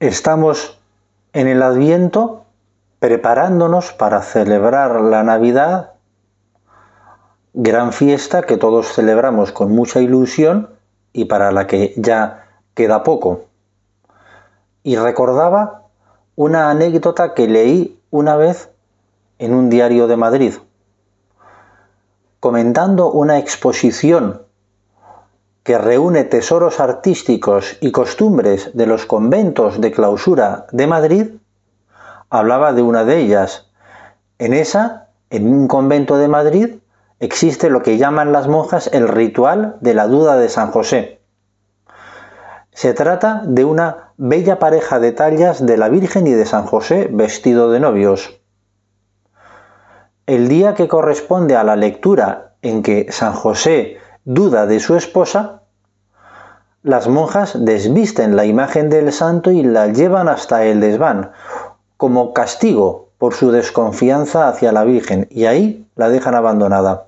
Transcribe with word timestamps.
Estamos 0.00 0.78
en 1.32 1.48
el 1.48 1.62
Adviento 1.62 2.44
preparándonos 2.98 3.94
para 3.94 4.20
celebrar 4.20 5.00
la 5.00 5.22
Navidad, 5.22 5.92
gran 7.54 7.94
fiesta 7.94 8.42
que 8.42 8.58
todos 8.58 8.92
celebramos 8.92 9.52
con 9.52 9.72
mucha 9.72 10.00
ilusión 10.00 10.68
y 11.14 11.24
para 11.24 11.50
la 11.50 11.66
que 11.66 11.94
ya 11.96 12.46
queda 12.74 13.04
poco. 13.04 13.46
Y 14.82 14.96
recordaba 14.96 15.84
una 16.34 16.70
anécdota 16.70 17.32
que 17.32 17.48
leí 17.48 17.98
una 18.10 18.36
vez 18.36 18.68
en 19.38 19.54
un 19.54 19.70
diario 19.70 20.08
de 20.08 20.16
Madrid, 20.18 20.54
comentando 22.38 23.10
una 23.10 23.38
exposición 23.38 24.42
que 25.66 25.78
reúne 25.78 26.22
tesoros 26.22 26.78
artísticos 26.78 27.76
y 27.80 27.90
costumbres 27.90 28.70
de 28.74 28.86
los 28.86 29.04
conventos 29.04 29.80
de 29.80 29.90
clausura 29.90 30.68
de 30.70 30.86
Madrid, 30.86 31.26
hablaba 32.30 32.72
de 32.72 32.82
una 32.82 33.04
de 33.04 33.18
ellas. 33.18 33.68
En 34.38 34.54
esa, 34.54 35.08
en 35.28 35.52
un 35.52 35.66
convento 35.66 36.18
de 36.18 36.28
Madrid, 36.28 36.76
existe 37.18 37.68
lo 37.68 37.82
que 37.82 37.98
llaman 37.98 38.30
las 38.30 38.46
monjas 38.46 38.88
el 38.92 39.08
ritual 39.08 39.74
de 39.80 39.94
la 39.94 40.06
duda 40.06 40.36
de 40.36 40.48
San 40.48 40.70
José. 40.70 41.18
Se 42.70 42.94
trata 42.94 43.42
de 43.44 43.64
una 43.64 44.12
bella 44.16 44.60
pareja 44.60 45.00
de 45.00 45.10
tallas 45.10 45.66
de 45.66 45.76
la 45.76 45.88
Virgen 45.88 46.28
y 46.28 46.32
de 46.32 46.46
San 46.46 46.64
José 46.66 47.08
vestido 47.10 47.72
de 47.72 47.80
novios. 47.80 48.38
El 50.26 50.46
día 50.46 50.74
que 50.74 50.86
corresponde 50.86 51.56
a 51.56 51.64
la 51.64 51.74
lectura 51.74 52.52
en 52.62 52.84
que 52.84 53.10
San 53.10 53.32
José 53.32 53.98
duda 54.26 54.66
de 54.66 54.80
su 54.80 54.96
esposa, 54.96 55.62
las 56.82 57.06
monjas 57.06 57.64
desvisten 57.64 58.34
la 58.34 58.44
imagen 58.44 58.90
del 58.90 59.12
santo 59.12 59.52
y 59.52 59.62
la 59.62 59.86
llevan 59.86 60.28
hasta 60.28 60.64
el 60.64 60.80
desván, 60.80 61.30
como 61.96 62.34
castigo 62.34 63.08
por 63.18 63.34
su 63.34 63.52
desconfianza 63.52 64.48
hacia 64.48 64.72
la 64.72 64.82
Virgen, 64.82 65.28
y 65.30 65.46
ahí 65.46 65.86
la 65.94 66.08
dejan 66.08 66.34
abandonada. 66.34 67.06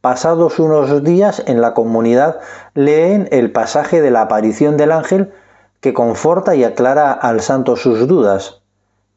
Pasados 0.00 0.58
unos 0.58 1.04
días 1.04 1.42
en 1.46 1.60
la 1.60 1.74
comunidad 1.74 2.40
leen 2.72 3.28
el 3.30 3.52
pasaje 3.52 4.00
de 4.00 4.10
la 4.10 4.22
aparición 4.22 4.78
del 4.78 4.90
ángel 4.90 5.34
que 5.80 5.92
conforta 5.92 6.54
y 6.54 6.64
aclara 6.64 7.12
al 7.12 7.42
santo 7.42 7.76
sus 7.76 8.08
dudas, 8.08 8.62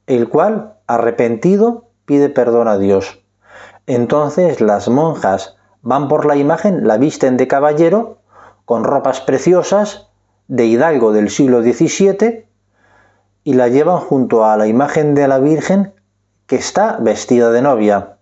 el 0.05 0.27
cual, 0.27 0.73
arrepentido, 0.85 1.85
pide 2.05 2.27
perdón 2.27 2.67
a 2.67 2.77
Dios. 2.77 3.21
Entonces 3.85 4.59
las 4.59 4.89
monjas 4.89 5.56
van 5.81 6.07
por 6.07 6.25
la 6.25 6.35
imagen, 6.35 6.87
la 6.87 6.97
visten 6.97 7.37
de 7.37 7.47
caballero, 7.47 8.17
con 8.65 8.83
ropas 8.83 9.21
preciosas, 9.21 10.09
de 10.47 10.65
hidalgo 10.65 11.11
del 11.13 11.29
siglo 11.29 11.61
XVII, 11.61 12.45
y 13.43 13.53
la 13.53 13.69
llevan 13.69 13.99
junto 13.99 14.45
a 14.45 14.57
la 14.57 14.67
imagen 14.67 15.15
de 15.15 15.27
la 15.27 15.39
Virgen 15.39 15.93
que 16.47 16.57
está 16.57 16.97
vestida 16.99 17.51
de 17.51 17.61
novia. 17.61 18.17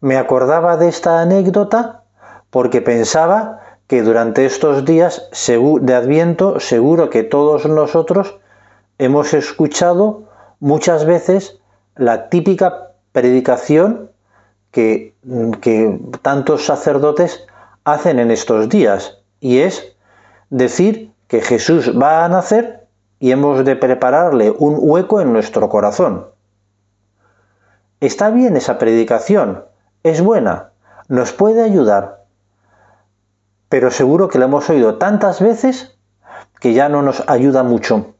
Me 0.00 0.16
acordaba 0.16 0.76
de 0.76 0.88
esta 0.88 1.20
anécdota 1.20 2.04
porque 2.50 2.80
pensaba 2.80 3.60
que 3.86 4.02
durante 4.02 4.46
estos 4.46 4.84
días 4.84 5.28
de 5.80 5.94
Adviento 5.94 6.60
seguro 6.60 7.10
que 7.10 7.22
todos 7.22 7.66
nosotros 7.66 8.38
hemos 8.98 9.34
escuchado 9.34 10.24
muchas 10.60 11.04
veces 11.04 11.58
la 11.94 12.28
típica 12.28 12.92
predicación 13.12 14.10
que, 14.76 15.14
que 15.62 15.98
tantos 16.20 16.66
sacerdotes 16.66 17.46
hacen 17.84 18.18
en 18.18 18.30
estos 18.30 18.68
días, 18.68 19.16
y 19.40 19.60
es 19.60 19.96
decir 20.50 21.14
que 21.28 21.40
Jesús 21.40 21.98
va 21.98 22.26
a 22.26 22.28
nacer 22.28 22.86
y 23.18 23.30
hemos 23.30 23.64
de 23.64 23.74
prepararle 23.74 24.50
un 24.50 24.76
hueco 24.78 25.22
en 25.22 25.32
nuestro 25.32 25.70
corazón. 25.70 26.26
Está 28.00 28.28
bien 28.28 28.54
esa 28.54 28.76
predicación, 28.76 29.64
es 30.02 30.20
buena, 30.20 30.72
nos 31.08 31.32
puede 31.32 31.62
ayudar, 31.62 32.26
pero 33.70 33.90
seguro 33.90 34.28
que 34.28 34.38
la 34.38 34.44
hemos 34.44 34.68
oído 34.68 34.96
tantas 34.96 35.40
veces 35.40 35.96
que 36.60 36.74
ya 36.74 36.90
no 36.90 37.00
nos 37.00 37.24
ayuda 37.28 37.62
mucho. 37.62 38.14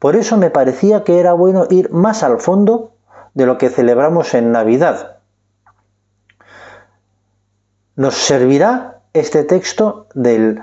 Por 0.00 0.16
eso 0.16 0.36
me 0.36 0.50
parecía 0.50 1.04
que 1.04 1.20
era 1.20 1.34
bueno 1.34 1.68
ir 1.70 1.92
más 1.92 2.24
al 2.24 2.40
fondo 2.40 2.94
de 3.34 3.46
lo 3.46 3.58
que 3.58 3.68
celebramos 3.68 4.34
en 4.34 4.50
Navidad. 4.50 5.19
Nos 8.00 8.14
servirá 8.14 9.02
este 9.12 9.44
texto 9.44 10.06
del 10.14 10.58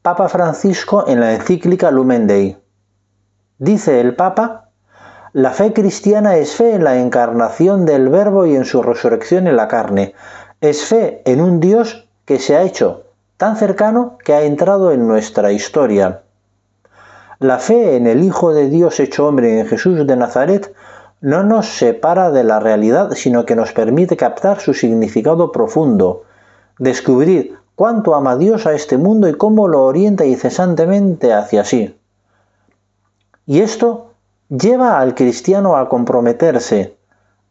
Papa 0.00 0.30
Francisco 0.30 1.04
en 1.06 1.20
la 1.20 1.34
encíclica 1.34 1.90
Lumen 1.90 2.26
Dei. 2.26 2.56
Dice 3.58 4.00
el 4.00 4.16
Papa, 4.16 4.70
la 5.34 5.50
fe 5.50 5.74
cristiana 5.74 6.36
es 6.36 6.54
fe 6.54 6.72
en 6.72 6.82
la 6.82 6.96
encarnación 6.96 7.84
del 7.84 8.08
Verbo 8.08 8.46
y 8.46 8.56
en 8.56 8.64
su 8.64 8.82
resurrección 8.82 9.46
en 9.48 9.56
la 9.56 9.68
carne. 9.68 10.14
Es 10.62 10.86
fe 10.86 11.20
en 11.26 11.42
un 11.42 11.60
Dios 11.60 12.08
que 12.24 12.38
se 12.38 12.56
ha 12.56 12.62
hecho 12.62 13.02
tan 13.36 13.56
cercano 13.56 14.16
que 14.24 14.32
ha 14.32 14.40
entrado 14.40 14.92
en 14.92 15.06
nuestra 15.06 15.52
historia. 15.52 16.22
La 17.38 17.58
fe 17.58 17.96
en 17.96 18.06
el 18.06 18.24
Hijo 18.24 18.54
de 18.54 18.70
Dios 18.70 18.98
hecho 18.98 19.26
hombre 19.26 19.60
en 19.60 19.66
Jesús 19.66 20.06
de 20.06 20.16
Nazaret 20.16 20.74
no 21.20 21.42
nos 21.42 21.66
separa 21.66 22.30
de 22.30 22.44
la 22.44 22.60
realidad, 22.60 23.10
sino 23.10 23.44
que 23.44 23.56
nos 23.56 23.74
permite 23.74 24.16
captar 24.16 24.58
su 24.60 24.72
significado 24.72 25.52
profundo, 25.52 26.22
descubrir 26.78 27.56
cuánto 27.74 28.14
ama 28.14 28.36
Dios 28.36 28.66
a 28.66 28.72
este 28.72 28.98
mundo 28.98 29.28
y 29.28 29.34
cómo 29.34 29.68
lo 29.68 29.84
orienta 29.84 30.24
incesantemente 30.24 31.32
hacia 31.32 31.64
sí. 31.64 31.98
Y 33.46 33.60
esto 33.60 34.12
lleva 34.48 34.98
al 34.98 35.14
cristiano 35.14 35.76
a 35.76 35.88
comprometerse, 35.88 36.96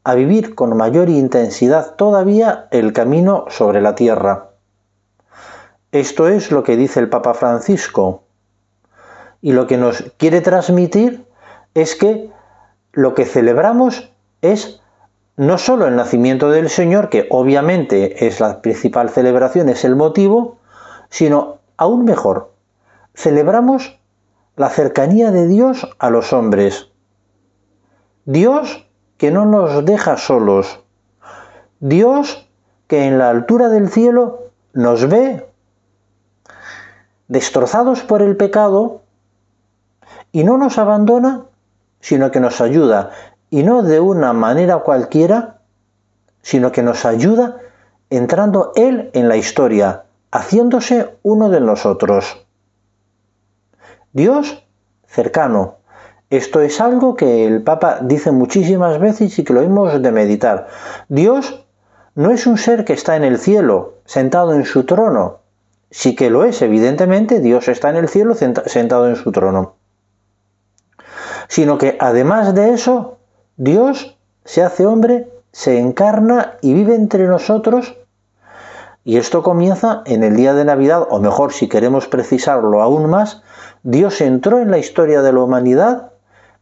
a 0.04 0.16
vivir 0.16 0.56
con 0.56 0.76
mayor 0.76 1.10
intensidad 1.10 1.96
todavía 1.96 2.68
el 2.72 2.94
camino 2.94 3.46
sobre 3.50 3.82
la 3.82 3.96
tierra. 3.96 4.50
Esto 5.92 6.28
es 6.28 6.52
lo 6.52 6.64
que 6.64 6.78
dice 6.78 7.00
el 7.00 7.10
Papa 7.10 7.34
Francisco. 7.34 8.24
Y 9.42 9.52
lo 9.54 9.68
que 9.68 9.78
nos 9.78 10.04
quiere 10.18 10.42
transmitir 10.42 11.26
es 11.74 11.96
que 11.96 12.30
lo 12.94 13.14
que 13.14 13.26
celebramos 13.26 14.12
es 14.42 14.81
no 15.42 15.58
solo 15.58 15.88
el 15.88 15.96
nacimiento 15.96 16.52
del 16.52 16.70
Señor, 16.70 17.10
que 17.10 17.26
obviamente 17.32 18.28
es 18.28 18.40
la 18.40 18.62
principal 18.62 19.10
celebración, 19.10 19.70
es 19.70 19.84
el 19.84 19.96
motivo, 19.96 20.60
sino 21.10 21.58
aún 21.78 22.06
mejor, 22.06 22.52
celebramos 23.16 24.00
la 24.56 24.70
cercanía 24.70 25.32
de 25.32 25.48
Dios 25.48 25.90
a 25.98 26.12
los 26.12 26.32
hombres. 26.32 26.90
Dios 28.26 28.86
que 29.18 29.32
no 29.32 29.48
nos 29.48 29.84
deja 29.84 30.16
solos. 30.18 30.84
Dios 31.80 32.48
que 32.86 33.06
en 33.06 33.18
la 33.18 33.32
altura 33.32 33.70
del 33.70 33.90
cielo 33.90 34.52
nos 34.74 35.10
ve 35.10 35.50
destrozados 37.30 38.04
por 38.04 38.22
el 38.22 38.38
pecado 38.38 39.02
y 40.32 40.44
no 40.44 40.60
nos 40.60 40.78
abandona, 40.78 41.46
sino 42.00 42.30
que 42.30 42.40
nos 42.40 42.62
ayuda 42.62 43.10
y 43.52 43.62
no 43.62 43.84
de 43.84 44.00
una 44.00 44.34
manera 44.34 44.80
cualquiera, 44.80 45.60
sino 46.42 46.72
que 46.72 46.82
nos 46.82 47.06
ayuda 47.06 47.58
entrando 48.10 48.72
Él 48.76 49.12
en 49.14 49.28
la 49.30 49.38
historia, 49.38 50.06
haciéndose 50.32 51.18
uno 51.22 51.50
de 51.50 51.62
nosotros. 51.62 52.48
Dios 54.14 54.64
cercano. 55.06 55.76
Esto 56.30 56.62
es 56.62 56.80
algo 56.80 57.16
que 57.16 57.46
el 57.46 57.62
Papa 57.62 58.00
dice 58.02 58.32
muchísimas 58.32 59.00
veces 59.00 59.38
y 59.38 59.44
que 59.44 59.54
lo 59.54 59.62
hemos 59.62 60.02
de 60.02 60.12
meditar. 60.12 60.68
Dios 61.10 61.66
no 62.16 62.32
es 62.32 62.48
un 62.48 62.58
ser 62.58 62.86
que 62.86 62.94
está 62.94 63.18
en 63.18 63.24
el 63.24 63.38
cielo, 63.38 63.96
sentado 64.06 64.54
en 64.54 64.66
su 64.66 64.86
trono. 64.86 65.40
Sí 65.90 66.16
que 66.16 66.30
lo 66.30 66.46
es, 66.46 66.62
evidentemente, 66.62 67.42
Dios 67.42 67.68
está 67.68 67.90
en 67.90 67.98
el 67.98 68.08
cielo 68.08 68.34
sentado 68.34 69.10
en 69.10 69.18
su 69.18 69.34
trono. 69.34 69.76
Sino 71.50 71.78
que 71.78 71.98
además 72.00 72.56
de 72.56 72.74
eso, 72.74 73.18
Dios 73.62 74.18
se 74.44 74.64
hace 74.64 74.88
hombre, 74.88 75.32
se 75.52 75.78
encarna 75.78 76.54
y 76.64 76.74
vive 76.74 76.96
entre 76.96 77.28
nosotros. 77.28 77.96
Y 79.04 79.18
esto 79.18 79.44
comienza 79.44 80.02
en 80.08 80.24
el 80.24 80.36
día 80.36 80.56
de 80.56 80.66
Navidad, 80.66 81.06
o 81.12 81.20
mejor, 81.20 81.54
si 81.54 81.70
queremos 81.70 82.08
precisarlo 82.08 82.82
aún 82.82 83.08
más, 83.08 83.44
Dios 83.84 84.20
entró 84.22 84.58
en 84.58 84.72
la 84.72 84.80
historia 84.80 85.22
de 85.22 85.32
la 85.32 85.42
humanidad 85.42 86.12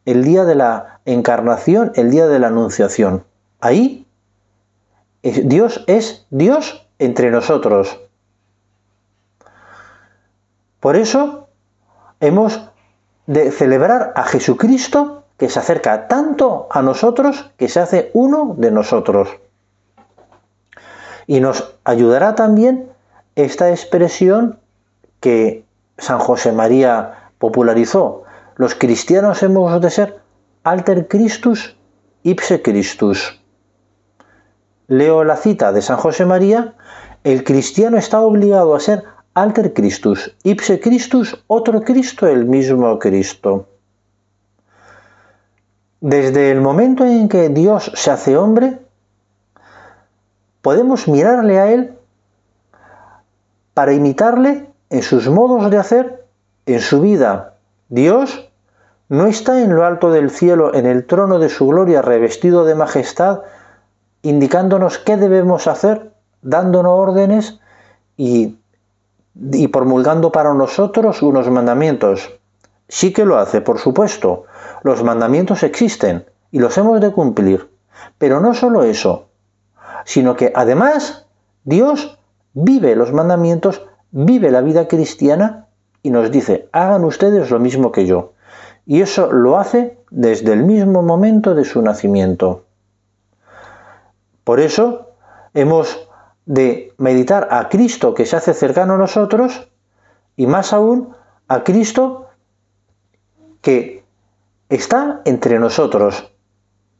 el 0.03 0.25
día 0.25 0.43
de 0.43 0.55
la 0.55 0.99
encarnación, 1.05 1.93
el 1.95 2.11
día 2.11 2.27
de 2.27 2.37
la 2.37 2.47
anunciación. 2.47 3.23
Ahí 3.61 4.05
Dios 5.21 5.85
es 5.87 6.25
Dios 6.31 6.85
entre 6.97 7.31
nosotros. 7.31 7.97
Por 10.81 10.97
eso 10.97 11.47
hemos 12.19 12.69
de 13.25 13.51
celebrar 13.51 14.11
a 14.17 14.23
Jesucristo 14.23 15.18
que 15.39 15.49
se 15.49 15.59
acerca 15.59 16.07
tanto 16.07 16.67
a 16.69 16.81
nosotros 16.83 17.49
que 17.57 17.67
se 17.67 17.79
hace 17.79 18.11
uno 18.13 18.55
de 18.57 18.69
nosotros. 18.69 19.29
Y 21.25 21.39
nos 21.39 21.75
ayudará 21.83 22.35
también 22.35 22.89
esta 23.35 23.71
expresión 23.71 24.59
que 25.19 25.65
San 25.97 26.19
José 26.19 26.51
María 26.51 27.31
popularizó. 27.39 28.23
Los 28.55 28.75
cristianos 28.75 29.41
hemos 29.41 29.81
de 29.81 29.89
ser 29.89 30.19
alter 30.63 31.07
Christus 31.07 31.75
ipse 32.23 32.61
Christus. 32.61 33.39
Leo 34.87 35.23
la 35.23 35.37
cita 35.37 35.71
de 35.71 35.81
San 35.81 35.97
José 35.97 36.25
María, 36.25 36.75
el 37.23 37.43
cristiano 37.43 37.97
está 37.97 38.19
obligado 38.19 38.75
a 38.75 38.79
ser 38.79 39.03
alter 39.33 39.73
Christus, 39.73 40.35
ipse 40.43 40.79
Christus, 40.79 41.41
otro 41.47 41.81
Cristo, 41.81 42.27
el 42.27 42.45
mismo 42.45 42.99
Cristo. 42.99 43.67
Desde 46.01 46.51
el 46.51 46.61
momento 46.61 47.05
en 47.05 47.27
que 47.27 47.49
Dios 47.49 47.91
se 47.95 48.11
hace 48.11 48.37
hombre, 48.37 48.79
podemos 50.61 51.07
mirarle 51.07 51.59
a 51.59 51.71
Él 51.71 51.97
para 53.73 53.93
imitarle 53.93 54.69
en 54.89 55.01
sus 55.01 55.27
modos 55.29 55.69
de 55.69 55.77
hacer, 55.77 56.25
en 56.65 56.79
su 56.79 57.01
vida. 57.01 57.55
Dios 57.89 58.49
no 59.09 59.25
está 59.25 59.61
en 59.61 59.75
lo 59.75 59.85
alto 59.85 60.11
del 60.11 60.29
cielo, 60.29 60.73
en 60.73 60.85
el 60.85 61.05
trono 61.05 61.39
de 61.39 61.49
su 61.49 61.67
gloria, 61.67 62.01
revestido 62.01 62.63
de 62.63 62.75
majestad, 62.75 63.41
indicándonos 64.21 64.99
qué 64.99 65.17
debemos 65.17 65.67
hacer, 65.67 66.11
dándonos 66.41 66.91
órdenes 66.91 67.59
y, 68.17 68.57
promulgando 69.71 70.31
para 70.31 70.53
nosotros 70.53 71.21
unos 71.21 71.49
mandamientos. 71.49 72.38
Sí 72.89 73.13
que 73.13 73.23
lo 73.23 73.37
hace, 73.37 73.61
por 73.61 73.77
supuesto. 73.77 74.45
Los 74.83 75.03
mandamientos 75.03 75.63
existen 75.63 76.25
y 76.51 76.59
los 76.59 76.77
hemos 76.77 76.99
de 76.99 77.11
cumplir. 77.11 77.69
Pero 78.17 78.41
no 78.41 78.53
solo 78.53 78.83
eso, 78.83 79.29
sino 80.05 80.35
que 80.35 80.51
además 80.55 81.27
Dios 81.63 82.17
vive 82.53 82.95
los 82.95 83.13
mandamientos, 83.13 83.85
vive 84.11 84.49
la 84.51 84.61
vida 84.61 84.87
cristiana 84.87 85.67
y 86.01 86.09
nos 86.09 86.31
dice, 86.31 86.67
hagan 86.71 87.05
ustedes 87.05 87.51
lo 87.51 87.59
mismo 87.59 87.91
que 87.91 88.05
yo. 88.05 88.33
Y 88.85 89.01
eso 89.01 89.31
lo 89.31 89.59
hace 89.59 89.99
desde 90.09 90.53
el 90.53 90.63
mismo 90.63 91.03
momento 91.03 91.53
de 91.53 91.65
su 91.65 91.81
nacimiento. 91.83 92.65
Por 94.43 94.59
eso 94.59 95.11
hemos 95.53 96.09
de 96.47 96.93
meditar 96.97 97.49
a 97.51 97.69
Cristo 97.69 98.15
que 98.15 98.25
se 98.25 98.35
hace 98.35 98.55
cercano 98.55 98.95
a 98.95 98.97
nosotros 98.97 99.69
y 100.35 100.47
más 100.47 100.73
aún 100.73 101.13
a 101.47 101.63
Cristo 101.63 102.28
que 103.61 104.03
está 104.69 105.21
entre 105.25 105.59
nosotros. 105.59 106.31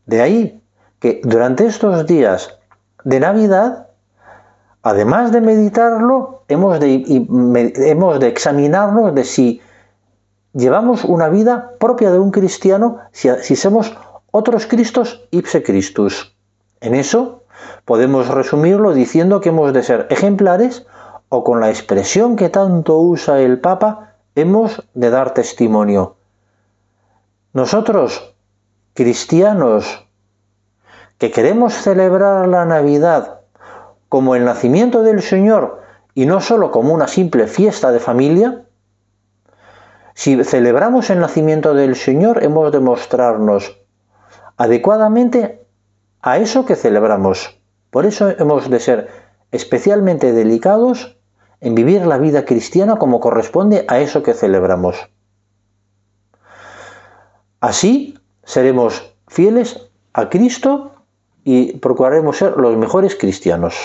De 0.06 0.22
ahí 0.22 0.62
que 1.00 1.22
durante 1.24 1.66
estos 1.66 2.06
días 2.06 2.58
de 3.04 3.20
Navidad, 3.20 3.88
además 4.84 5.32
de 5.32 5.42
meditarlo, 5.42 6.44
hemos 6.48 6.80
de, 6.80 7.04
hemos 7.90 8.20
de 8.20 8.28
examinarnos 8.28 9.16
de 9.16 9.24
si 9.24 9.62
llevamos 10.54 11.06
una 11.06 11.30
vida 11.30 11.74
propia 11.80 12.12
de 12.12 12.20
un 12.20 12.32
cristiano, 12.32 12.98
si, 13.12 13.30
si 13.42 13.56
somos 13.56 13.96
otros 14.32 14.66
Cristos 14.66 15.28
ipse 15.32 15.64
Christus. 15.64 16.36
En 16.82 16.96
eso 16.96 17.44
podemos 17.86 18.28
resumirlo 18.28 18.94
diciendo 18.94 19.42
que 19.42 19.50
hemos 19.50 19.74
de 19.74 19.84
ser 19.84 20.08
ejemplares 20.10 20.86
o 21.30 21.44
con 21.44 21.60
la 21.60 21.70
expresión 21.70 22.36
que 22.36 22.50
tanto 22.50 22.98
usa 22.98 23.40
el 23.40 23.60
Papa, 23.60 24.16
hemos 24.36 24.84
de 24.94 25.10
dar 25.10 25.34
testimonio. 25.34 26.16
Nosotros, 27.60 28.38
cristianos, 28.94 30.08
que 31.18 31.30
queremos 31.30 31.74
celebrar 31.74 32.48
la 32.48 32.64
Navidad 32.64 33.42
como 34.08 34.36
el 34.36 34.46
nacimiento 34.46 35.04
del 35.04 35.22
Señor 35.22 35.82
y 36.14 36.26
no 36.26 36.40
solo 36.40 36.72
como 36.72 36.94
una 36.94 37.10
simple 37.10 37.48
fiesta 37.48 37.92
de 37.92 38.00
familia, 38.00 38.64
si 40.14 40.42
celebramos 40.46 41.10
el 41.10 41.20
nacimiento 41.20 41.74
del 41.74 41.98
Señor 41.98 42.46
hemos 42.46 42.72
de 42.72 42.80
mostrarnos 42.80 43.78
adecuadamente 44.56 45.68
a 46.22 46.38
eso 46.38 46.66
que 46.66 46.78
celebramos. 46.78 47.60
Por 47.90 48.06
eso 48.06 48.30
hemos 48.30 48.70
de 48.70 48.80
ser 48.80 49.10
especialmente 49.52 50.32
delicados 50.32 51.18
en 51.60 51.76
vivir 51.76 52.08
la 52.08 52.20
vida 52.20 52.46
cristiana 52.46 52.96
como 52.96 53.20
corresponde 53.20 53.84
a 53.90 54.00
eso 54.00 54.24
que 54.24 54.34
celebramos. 54.34 55.10
Así 57.62 58.18
seremos 58.44 59.14
fieles 59.28 59.90
a 60.14 60.30
Cristo 60.30 60.92
y 61.44 61.74
procuraremos 61.78 62.38
ser 62.38 62.58
los 62.58 62.78
mejores 62.78 63.16
cristianos. 63.16 63.76